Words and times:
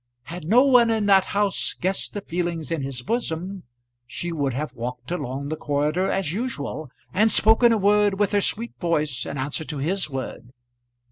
Had 0.23 0.45
no 0.47 0.63
one 0.63 0.89
in 0.89 1.05
that 1.05 1.25
house 1.25 1.75
guessed 1.79 2.15
the 2.15 2.21
feelings 2.21 2.71
in 2.71 2.81
his 2.81 3.03
bosom, 3.03 3.61
she 4.07 4.31
would 4.31 4.55
have 4.55 4.73
walked 4.73 5.11
along 5.11 5.49
the 5.49 5.55
corridor 5.55 6.09
as 6.09 6.33
usual, 6.33 6.89
and 7.13 7.29
spoken 7.29 7.71
a 7.71 7.77
word 7.77 8.19
with 8.19 8.31
her 8.31 8.41
sweet 8.41 8.73
voice 8.79 9.27
in 9.27 9.37
answer 9.37 9.63
to 9.63 9.77
his 9.77 10.09
word. 10.09 10.53